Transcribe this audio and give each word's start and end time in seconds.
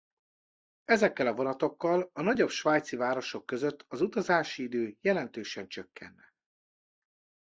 Ezekkel 0.85 1.27
a 1.27 1.33
vonatokkal 1.33 2.09
a 2.13 2.21
nagyobb 2.21 2.49
svájci 2.49 2.95
városok 2.95 3.45
között 3.45 3.85
az 3.87 4.01
utazási 4.01 4.63
idő 4.63 4.97
jelentősen 5.01 5.67
csökkenne. 5.67 6.33